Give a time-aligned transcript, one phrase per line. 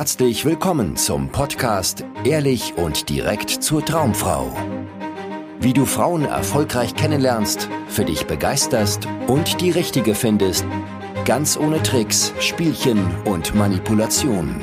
[0.00, 4.50] Herzlich willkommen zum Podcast Ehrlich und direkt zur Traumfrau.
[5.60, 10.64] Wie du Frauen erfolgreich kennenlernst, für dich begeisterst und die richtige findest,
[11.26, 14.62] ganz ohne Tricks, Spielchen und Manipulation.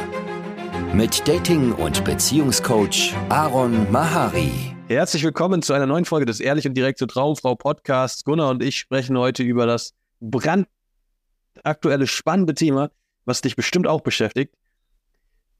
[0.91, 4.75] Mit Dating- und Beziehungscoach Aaron Mahari.
[4.87, 8.23] Herzlich willkommen zu einer neuen Folge des Ehrlich und direkt zur Traumfrau Podcasts.
[8.23, 12.89] Gunnar und ich sprechen heute über das brandaktuelle, spannende Thema,
[13.25, 14.55] was dich bestimmt auch beschäftigt.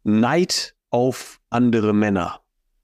[0.07, 2.39] Neid auf andere Männer.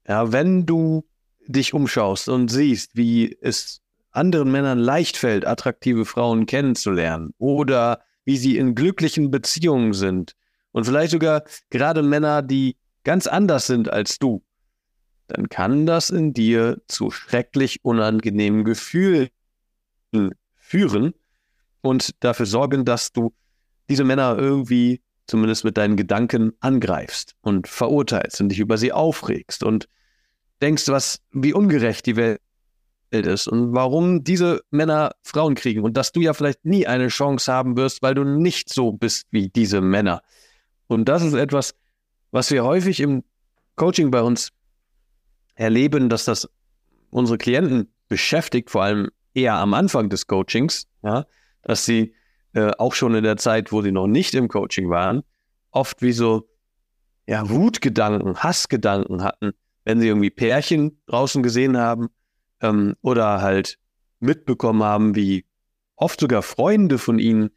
[0.06, 1.06] Ja, wenn du
[1.46, 8.36] dich umschaust und siehst, wie es anderen Männern leicht fällt, attraktive Frauen kennenzulernen oder wie
[8.36, 10.34] sie in glücklichen Beziehungen sind
[10.72, 14.44] und vielleicht sogar gerade Männer, die ganz anders sind als du,
[15.26, 19.30] dann kann das in dir zu schrecklich unangenehmen Gefühlen
[20.56, 21.14] führen
[21.80, 23.34] und dafür sorgen, dass du
[23.88, 29.62] diese Männer irgendwie zumindest mit deinen Gedanken angreifst und verurteilst und dich über sie aufregst
[29.62, 29.88] und
[30.60, 32.40] denkst, was, wie ungerecht die Welt
[33.10, 37.52] ist und warum diese Männer Frauen kriegen und dass du ja vielleicht nie eine Chance
[37.52, 40.22] haben wirst, weil du nicht so bist wie diese Männer.
[40.86, 41.74] Und das ist etwas,
[42.30, 43.22] was wir häufig im
[43.76, 44.50] Coaching bei uns
[45.54, 46.48] erleben, dass das
[47.10, 51.26] unsere Klienten beschäftigt, vor allem eher am Anfang des Coachings, ja,
[51.62, 52.14] dass sie
[52.54, 55.22] äh, auch schon in der Zeit, wo sie noch nicht im Coaching waren,
[55.70, 56.48] oft wie so
[57.26, 59.52] ja, Wutgedanken, Hassgedanken hatten,
[59.84, 62.08] wenn sie irgendwie Pärchen draußen gesehen haben
[62.60, 63.78] ähm, oder halt
[64.20, 65.44] mitbekommen haben, wie
[65.96, 67.50] oft sogar Freunde von ihnen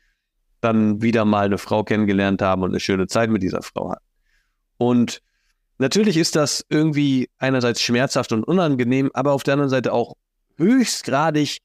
[0.61, 4.05] dann wieder mal eine Frau kennengelernt haben und eine schöne Zeit mit dieser Frau hatten.
[4.77, 5.21] Und
[5.77, 10.15] natürlich ist das irgendwie einerseits schmerzhaft und unangenehm, aber auf der anderen Seite auch
[10.57, 11.59] höchstgradig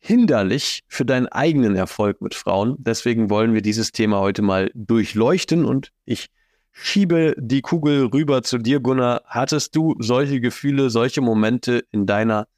[0.00, 2.76] hinderlich für deinen eigenen Erfolg mit Frauen.
[2.78, 6.28] Deswegen wollen wir dieses Thema heute mal durchleuchten und ich
[6.72, 9.22] schiebe die Kugel rüber zu dir, Gunnar.
[9.26, 12.48] Hattest du solche Gefühle, solche Momente in deiner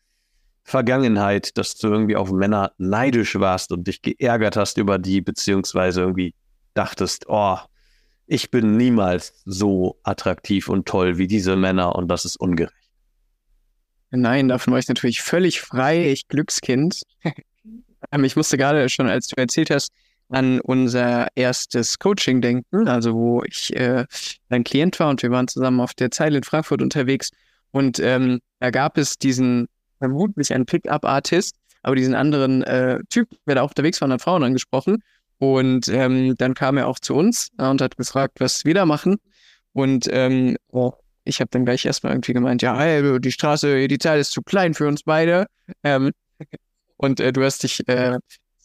[0.62, 6.02] Vergangenheit, dass du irgendwie auf Männer neidisch warst und dich geärgert hast über die, beziehungsweise
[6.02, 6.34] irgendwie
[6.74, 7.58] dachtest, oh,
[8.26, 12.81] ich bin niemals so attraktiv und toll wie diese Männer und das ist ungerecht.
[14.14, 17.02] Nein, davon war ich natürlich völlig frei, ich Glückskind.
[18.10, 19.92] Ähm, ich musste gerade schon, als du erzählt hast,
[20.28, 24.06] an unser erstes Coaching denken, also wo ich äh,
[24.48, 27.30] ein Klient war und wir waren zusammen auf der Zeile in Frankfurt unterwegs.
[27.70, 29.68] Und ähm, da gab es diesen
[29.98, 34.42] vermutlich einen Pickup-Artist, aber diesen anderen äh, Typ, der da auch unterwegs war, hat Frauen
[34.42, 35.02] angesprochen.
[35.38, 39.18] Und ähm, dann kam er auch zu uns und hat gefragt, was wir da machen.
[39.72, 40.92] Und ähm, oh,
[41.24, 44.42] ich habe dann gleich erstmal irgendwie gemeint, ja, hey, die Straße, die Zeit ist zu
[44.42, 45.46] klein für uns beide.
[45.84, 46.12] Ähm,
[46.96, 48.18] und äh, du hast dich äh,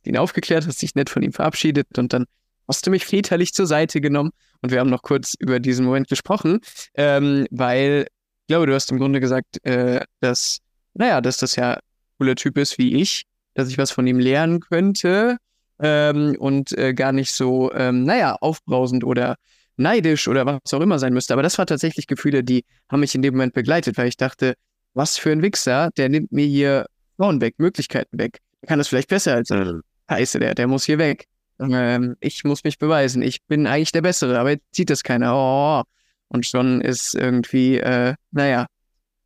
[0.03, 2.25] ihn aufgeklärt, hast dich nett von ihm verabschiedet und dann
[2.67, 4.31] hast du mich väterlich zur Seite genommen
[4.61, 6.59] und wir haben noch kurz über diesen Moment gesprochen,
[6.95, 8.07] ähm, weil
[8.41, 10.59] ich glaube, du hast im Grunde gesagt, äh, dass,
[10.93, 11.79] naja, dass das ja ein
[12.17, 13.23] cooler Typ ist wie ich,
[13.53, 15.37] dass ich was von ihm lernen könnte
[15.79, 19.35] ähm, und äh, gar nicht so, ähm, naja, aufbrausend oder
[19.77, 21.33] neidisch oder was auch immer sein müsste.
[21.33, 24.55] Aber das war tatsächlich Gefühle, die haben mich in dem Moment begleitet, weil ich dachte,
[24.93, 26.85] was für ein Wichser, der nimmt mir hier
[27.17, 28.39] Frauen weg, Möglichkeiten weg.
[28.61, 29.57] Der kann das vielleicht besser als ich.
[29.57, 29.81] Mhm.
[30.09, 31.25] Scheiße, der, der muss hier weg.
[31.59, 33.21] Ähm, ich muss mich beweisen.
[33.21, 35.35] Ich bin eigentlich der Bessere, aber jetzt sieht das keiner.
[35.35, 35.83] Oh.
[36.29, 38.67] Und schon ist irgendwie, äh, naja,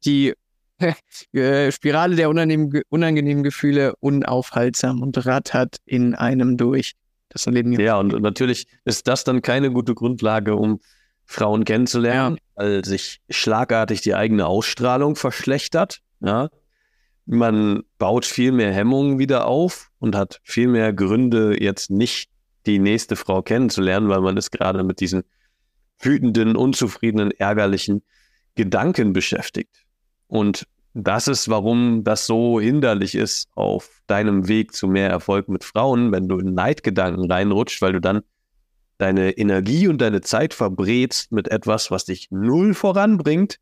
[0.06, 0.34] die
[1.34, 6.94] äh, Spirale der unangenehmen, unangenehmen Gefühle unaufhaltsam und rattert in einem durch.
[7.32, 7.84] Das erleben wir.
[7.84, 10.82] Ja, und natürlich ist das dann keine gute Grundlage, um
[11.26, 12.64] Frauen kennenzulernen, ja.
[12.64, 16.02] weil sich schlagartig die eigene Ausstrahlung verschlechtert.
[16.20, 16.50] Ja.
[17.26, 22.30] Man baut viel mehr Hemmungen wieder auf und hat viel mehr Gründe, jetzt nicht
[22.66, 25.24] die nächste Frau kennenzulernen, weil man ist gerade mit diesen
[26.00, 28.04] wütenden, unzufriedenen, ärgerlichen
[28.56, 29.86] Gedanken beschäftigt.
[30.28, 35.64] Und das ist, warum das so hinderlich ist auf deinem Weg zu mehr Erfolg mit
[35.64, 38.22] Frauen, wenn du in Neidgedanken reinrutscht, weil du dann
[38.98, 43.60] deine Energie und deine Zeit verbrätst mit etwas, was dich null voranbringt,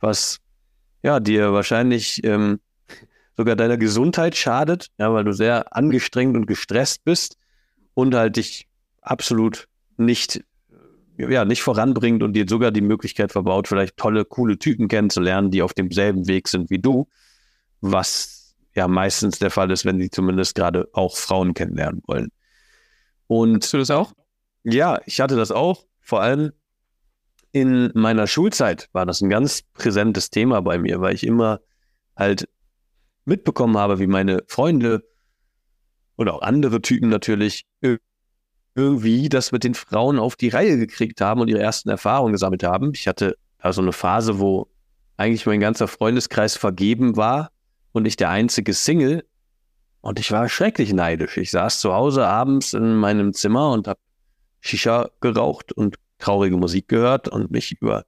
[0.00, 0.40] was
[1.02, 2.60] ja dir wahrscheinlich ähm,
[3.36, 7.36] sogar deiner Gesundheit schadet, ja, weil du sehr angestrengt und gestresst bist
[7.92, 8.66] und halt dich
[9.02, 10.42] absolut nicht
[11.16, 15.62] ja, nicht voranbringt und dir sogar die Möglichkeit verbaut, vielleicht tolle, coole Typen kennenzulernen, die
[15.62, 17.08] auf demselben Weg sind wie du,
[17.80, 22.30] was ja meistens der Fall ist, wenn sie zumindest gerade auch Frauen kennenlernen wollen.
[23.26, 24.12] Und Hast du das auch?
[24.64, 25.84] Ja, ich hatte das auch.
[26.00, 26.52] Vor allem
[27.52, 31.60] in meiner Schulzeit war das ein ganz präsentes Thema bei mir, weil ich immer
[32.16, 32.48] halt
[33.24, 35.04] mitbekommen habe, wie meine Freunde
[36.16, 37.64] oder auch andere Typen natürlich
[38.74, 42.62] irgendwie das mit den Frauen auf die Reihe gekriegt haben und ihre ersten Erfahrungen gesammelt
[42.62, 42.92] haben.
[42.94, 44.68] Ich hatte also eine Phase, wo
[45.16, 47.50] eigentlich mein ganzer Freundeskreis vergeben war
[47.92, 49.24] und ich der einzige Single.
[50.00, 51.36] Und ich war schrecklich neidisch.
[51.36, 54.00] Ich saß zu Hause abends in meinem Zimmer und habe
[54.60, 58.04] Shisha geraucht und traurige Musik gehört und mich über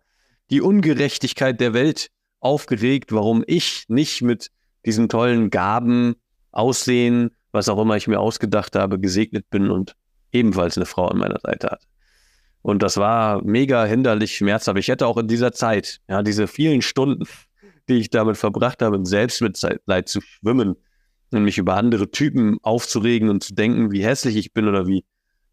[0.51, 2.09] die Ungerechtigkeit der Welt
[2.41, 4.51] aufgeregt, warum ich nicht mit
[4.85, 6.17] diesen tollen Gaben,
[6.53, 9.95] Aussehen, was auch immer ich mir ausgedacht habe, gesegnet bin und
[10.37, 11.87] ebenfalls eine Frau an meiner Seite hatte.
[12.63, 14.79] Und das war mega hinderlich, schmerzhaft.
[14.79, 17.25] Ich hätte auch in dieser Zeit, ja, diese vielen Stunden,
[17.89, 20.75] die ich damit verbracht habe, in Selbstmitleid zu schwimmen
[21.31, 25.05] und mich über andere Typen aufzuregen und zu denken, wie hässlich ich bin oder wie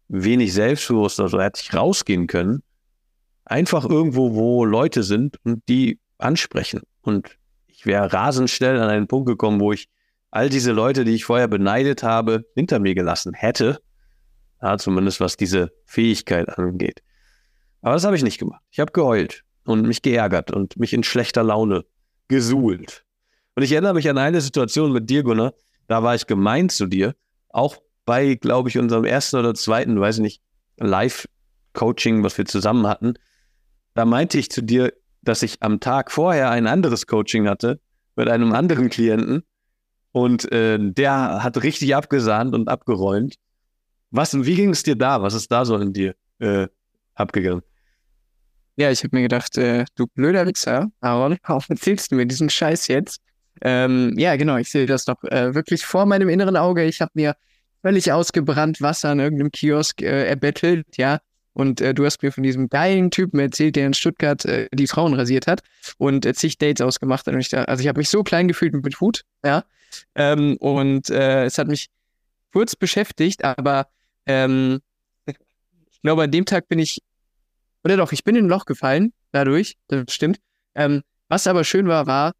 [0.08, 2.64] wenig selbstbewusst oder so, hätte ich rausgehen können.
[3.44, 6.80] Einfach irgendwo, wo Leute sind und die ansprechen.
[7.02, 7.38] Und
[7.68, 9.88] ich wäre rasend schnell an einen Punkt gekommen, wo ich
[10.32, 13.78] all diese Leute, die ich vorher beneidet habe, hinter mir gelassen hätte
[14.64, 17.02] ja, zumindest was diese Fähigkeit angeht.
[17.82, 18.62] Aber das habe ich nicht gemacht.
[18.70, 21.84] Ich habe geheult und mich geärgert und mich in schlechter Laune
[22.28, 23.04] gesuhlt.
[23.54, 25.52] Und ich erinnere mich an eine Situation mit dir, Gunnar.
[25.86, 27.14] Da war ich gemein zu dir.
[27.50, 27.76] Auch
[28.06, 30.42] bei, glaube ich, unserem ersten oder zweiten, weiß ich nicht,
[30.78, 33.14] Live-Coaching, was wir zusammen hatten.
[33.92, 37.80] Da meinte ich zu dir, dass ich am Tag vorher ein anderes Coaching hatte
[38.16, 39.42] mit einem anderen Klienten.
[40.10, 43.36] Und äh, der hat richtig abgesahnt und abgeräumt.
[44.14, 45.20] Was, wie ging es dir da?
[45.22, 46.68] Was ist da so in dir äh,
[47.16, 47.62] abgegangen?
[48.76, 52.48] Ja, ich habe mir gedacht, äh, du blöder Wichser, Aaron, warum erzählst du mir diesen
[52.48, 53.20] Scheiß jetzt?
[53.60, 56.84] Ähm, ja, genau, ich sehe das doch äh, wirklich vor meinem inneren Auge.
[56.84, 57.34] Ich habe mir
[57.82, 61.18] völlig ausgebrannt Wasser an irgendeinem Kiosk äh, erbettelt, ja.
[61.52, 64.86] Und äh, du hast mir von diesem geilen Typen erzählt, der in Stuttgart äh, die
[64.86, 65.62] Frauen rasiert hat
[65.98, 67.34] und äh, zig Dates ausgemacht hat.
[67.34, 69.64] Und ich da, also ich habe mich so klein gefühlt mit Hut, ja.
[70.14, 71.88] Ähm, und äh, es hat mich
[72.52, 73.88] kurz beschäftigt, aber
[74.26, 74.80] ähm,
[75.26, 77.02] ich glaube, an dem Tag bin ich,
[77.82, 80.38] oder doch, ich bin in ein Loch gefallen, dadurch, das stimmt.
[80.74, 82.32] Ähm, was aber schön war, war,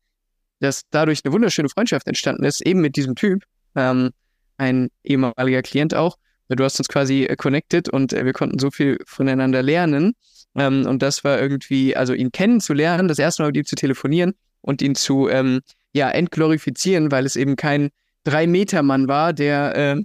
[0.61, 3.45] dass dadurch eine wunderschöne Freundschaft entstanden ist, eben mit diesem Typ,
[3.75, 4.11] ähm,
[4.57, 6.17] ein ehemaliger Klient auch.
[6.49, 10.15] Du hast uns quasi äh, connected und äh, wir konnten so viel voneinander lernen.
[10.55, 14.35] Ähm, und das war irgendwie, also ihn kennenzulernen, das erste Mal mit ihm zu telefonieren
[14.61, 15.61] und ihn zu, ähm,
[15.93, 17.91] ja, entglorifizieren, weil es eben kein
[18.25, 20.03] Drei-Meter-Mann war, der, äh,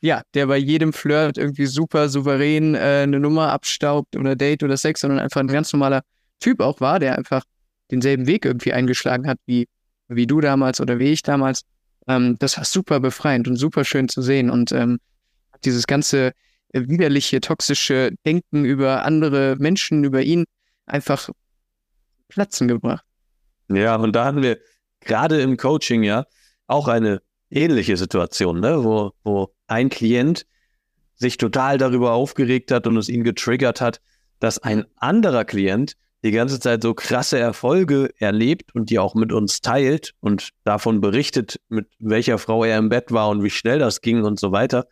[0.00, 4.76] ja, der bei jedem Flirt irgendwie super souverän äh, eine Nummer abstaubt oder Date oder
[4.76, 6.02] Sex, sondern einfach ein ganz normaler
[6.40, 7.42] Typ auch war, der einfach
[7.90, 9.68] denselben Weg irgendwie eingeschlagen hat wie,
[10.08, 11.62] wie du damals oder wie ich damals.
[12.06, 14.98] Ähm, das war super befreiend und super schön zu sehen und ähm,
[15.64, 16.32] dieses ganze
[16.72, 20.44] widerliche, toxische Denken über andere Menschen, über ihn
[20.86, 21.28] einfach
[22.28, 23.04] platzen gebracht.
[23.68, 24.58] Ja, und da hatten wir
[25.00, 26.24] gerade im Coaching ja
[26.66, 28.84] auch eine ähnliche Situation, ne?
[28.84, 30.46] wo, wo ein Klient
[31.14, 34.00] sich total darüber aufgeregt hat und es ihn getriggert hat,
[34.38, 39.32] dass ein anderer Klient die ganze Zeit so krasse Erfolge erlebt und die auch mit
[39.32, 43.78] uns teilt und davon berichtet, mit welcher Frau er im Bett war und wie schnell
[43.78, 44.86] das ging und so weiter.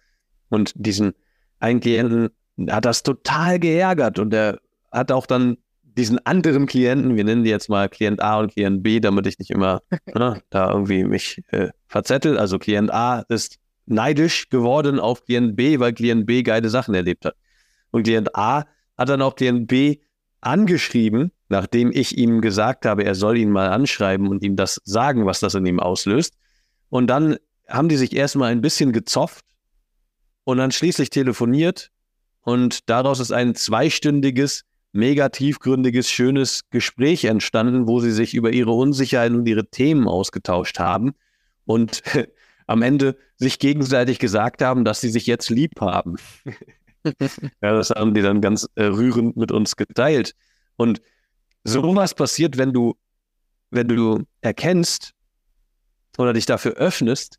[0.48, 1.14] Und diesen
[1.58, 2.30] einen Klienten
[2.68, 4.60] hat das total geärgert und er
[4.92, 5.58] hat auch dann
[5.96, 9.38] diesen anderen Klienten, wir nennen die jetzt mal Klient A und Klient B, damit ich
[9.38, 9.82] nicht immer
[10.14, 12.38] ne, da irgendwie mich äh, verzettel.
[12.38, 17.24] Also Klient A ist neidisch geworden auf Klient B, weil Klient B geile Sachen erlebt
[17.24, 17.34] hat.
[17.90, 18.64] Und Klient A
[18.98, 19.98] hat dann auch Klient B
[20.40, 25.24] angeschrieben, nachdem ich ihm gesagt habe, er soll ihn mal anschreiben und ihm das sagen,
[25.24, 26.34] was das in ihm auslöst.
[26.88, 27.36] Und dann
[27.68, 29.44] haben die sich erstmal ein bisschen gezofft
[30.44, 31.90] und dann schließlich telefoniert
[32.42, 34.65] und daraus ist ein zweistündiges
[34.96, 40.78] mega tiefgründiges, schönes Gespräch entstanden, wo sie sich über ihre Unsicherheiten und ihre Themen ausgetauscht
[40.78, 41.14] haben
[41.64, 42.02] und
[42.66, 46.16] am Ende sich gegenseitig gesagt haben, dass sie sich jetzt lieb haben.
[47.04, 50.34] ja, das haben die dann ganz äh, rührend mit uns geteilt.
[50.76, 51.00] Und
[51.64, 52.94] sowas passiert, wenn du,
[53.70, 55.12] wenn du erkennst
[56.18, 57.38] oder dich dafür öffnest,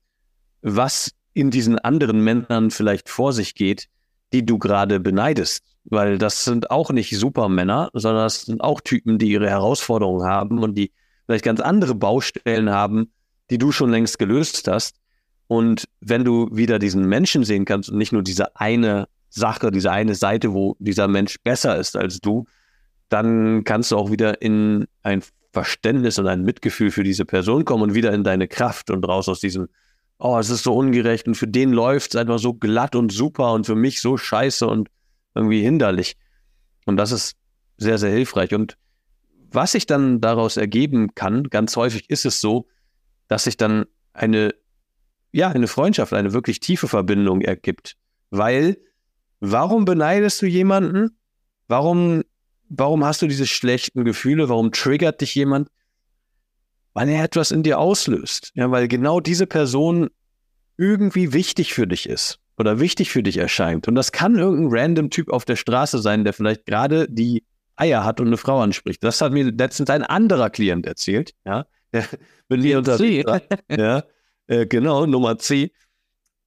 [0.62, 3.90] was in diesen anderen Männern vielleicht vor sich geht,
[4.34, 9.18] die du gerade beneidest weil das sind auch nicht Supermänner, sondern das sind auch Typen,
[9.18, 10.92] die ihre Herausforderungen haben und die
[11.26, 13.12] vielleicht ganz andere Baustellen haben,
[13.50, 14.98] die du schon längst gelöst hast.
[15.48, 19.92] Und wenn du wieder diesen Menschen sehen kannst und nicht nur diese eine Sache, diese
[19.92, 22.46] eine Seite, wo dieser Mensch besser ist als du,
[23.08, 27.84] dann kannst du auch wieder in ein Verständnis und ein Mitgefühl für diese Person kommen
[27.84, 29.70] und wieder in deine Kraft und raus aus diesem,
[30.20, 33.54] oh, es ist so ungerecht und für den läuft es einfach so glatt und super
[33.54, 34.90] und für mich so scheiße und
[35.38, 36.18] irgendwie hinderlich.
[36.86, 37.38] Und das ist
[37.78, 38.54] sehr, sehr hilfreich.
[38.54, 38.78] Und
[39.52, 42.68] was sich dann daraus ergeben kann, ganz häufig ist es so,
[43.28, 44.54] dass sich dann eine,
[45.32, 47.96] ja, eine Freundschaft, eine wirklich tiefe Verbindung ergibt,
[48.30, 48.78] weil
[49.40, 51.18] Warum beneidest du jemanden?
[51.68, 52.24] Warum,
[52.70, 54.50] warum hast du diese schlechten Gefühle?
[54.50, 55.70] Warum triggert dich jemand?
[56.94, 58.52] Weil er etwas in dir auslöst.
[58.56, 60.10] Ja, weil genau diese Person
[60.78, 63.88] irgendwie wichtig für dich ist oder wichtig für dich erscheint.
[63.88, 67.44] Und das kann irgendein random Typ auf der Straße sein, der vielleicht gerade die
[67.76, 69.04] Eier hat und eine Frau anspricht.
[69.04, 71.34] Das hat mir letztens ein anderer Klient erzählt.
[71.46, 72.06] Ja, der,
[72.50, 72.98] wenn wir unter
[73.70, 74.04] ja,
[74.48, 75.72] äh, genau Nummer C,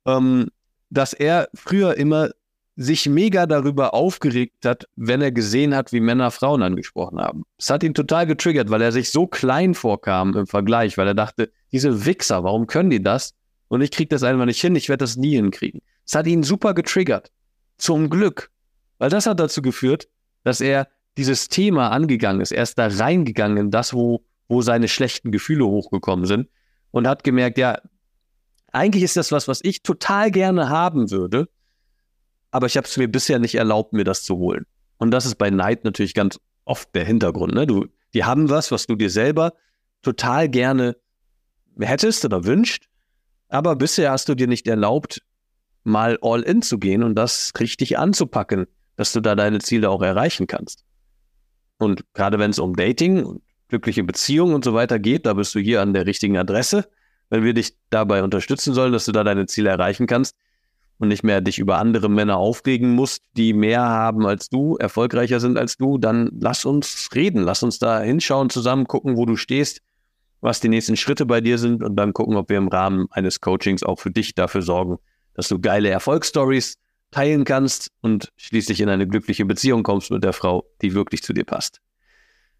[0.06, 0.48] ähm,
[0.90, 2.30] dass er früher immer
[2.76, 7.44] sich mega darüber aufgeregt hat, wenn er gesehen hat, wie Männer Frauen angesprochen haben.
[7.58, 11.14] Es hat ihn total getriggert, weil er sich so klein vorkam im Vergleich, weil er
[11.14, 13.34] dachte, diese Wichser, warum können die das?
[13.68, 15.82] Und ich kriege das einfach nicht hin, ich werde das nie hinkriegen.
[16.06, 17.30] Es hat ihn super getriggert.
[17.76, 18.50] Zum Glück.
[18.98, 20.08] Weil das hat dazu geführt,
[20.44, 22.52] dass er dieses Thema angegangen ist.
[22.52, 26.48] Er ist da reingegangen in das, wo, wo seine schlechten Gefühle hochgekommen sind
[26.90, 27.78] und hat gemerkt, ja,
[28.72, 31.48] eigentlich ist das was, was ich total gerne haben würde,
[32.50, 34.66] aber ich habe es mir bisher nicht erlaubt, mir das zu holen.
[34.98, 37.54] Und das ist bei Neid natürlich ganz oft der Hintergrund.
[37.54, 37.66] Ne?
[37.66, 39.54] Du, die haben was, was du dir selber
[40.02, 40.96] total gerne
[41.78, 42.86] hättest oder wünscht,
[43.48, 45.22] aber bisher hast du dir nicht erlaubt,
[45.84, 50.02] mal all in zu gehen und das richtig anzupacken, dass du da deine Ziele auch
[50.02, 50.84] erreichen kannst.
[51.78, 55.54] Und gerade wenn es um Dating und glückliche Beziehungen und so weiter geht, da bist
[55.54, 56.88] du hier an der richtigen Adresse,
[57.30, 60.34] wenn wir dich dabei unterstützen sollen, dass du da deine Ziele erreichen kannst
[60.98, 65.40] und nicht mehr dich über andere Männer aufregen musst, die mehr haben als du, erfolgreicher
[65.40, 69.36] sind als du, dann lass uns reden, lass uns da hinschauen, zusammen gucken, wo du
[69.36, 69.80] stehst,
[70.42, 73.40] was die nächsten Schritte bei dir sind und dann gucken, ob wir im Rahmen eines
[73.40, 74.98] Coachings auch für dich dafür sorgen,
[75.34, 76.76] dass du geile Erfolgsstories
[77.10, 81.32] teilen kannst und schließlich in eine glückliche Beziehung kommst mit der Frau, die wirklich zu
[81.32, 81.80] dir passt.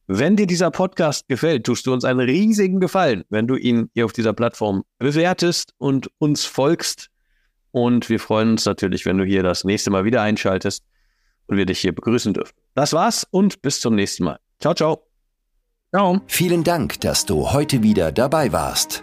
[0.07, 4.05] Wenn dir dieser Podcast gefällt, tust du uns einen riesigen Gefallen, wenn du ihn hier
[4.05, 7.11] auf dieser Plattform bewertest und uns folgst
[7.73, 10.85] und wir freuen uns natürlich, wenn du hier das nächste Mal wieder einschaltest
[11.47, 12.55] und wir dich hier begrüßen dürfen.
[12.75, 14.39] Das war's und bis zum nächsten Mal.
[14.61, 15.07] Ciao, ciao.
[15.95, 16.21] Ciao.
[16.27, 19.03] Vielen Dank, dass du heute wieder dabei warst.